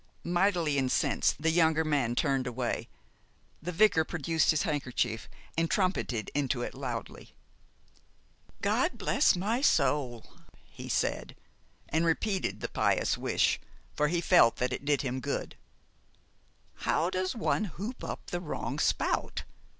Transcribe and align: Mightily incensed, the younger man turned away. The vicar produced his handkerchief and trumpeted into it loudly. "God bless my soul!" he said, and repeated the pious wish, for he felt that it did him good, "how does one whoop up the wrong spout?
Mightily 0.23 0.79
incensed, 0.79 1.39
the 1.39 1.51
younger 1.51 1.83
man 1.83 2.15
turned 2.15 2.47
away. 2.47 2.89
The 3.61 3.71
vicar 3.71 4.03
produced 4.03 4.49
his 4.49 4.63
handkerchief 4.63 5.29
and 5.55 5.69
trumpeted 5.69 6.31
into 6.33 6.63
it 6.63 6.73
loudly. 6.73 7.35
"God 8.63 8.97
bless 8.97 9.35
my 9.35 9.61
soul!" 9.61 10.25
he 10.65 10.89
said, 10.89 11.35
and 11.87 12.03
repeated 12.03 12.61
the 12.61 12.69
pious 12.69 13.15
wish, 13.15 13.59
for 13.95 14.07
he 14.07 14.21
felt 14.21 14.55
that 14.55 14.73
it 14.73 14.85
did 14.85 15.03
him 15.03 15.19
good, 15.19 15.55
"how 16.77 17.11
does 17.11 17.35
one 17.35 17.65
whoop 17.77 18.03
up 18.03 18.31
the 18.31 18.41
wrong 18.41 18.79
spout? 18.79 19.43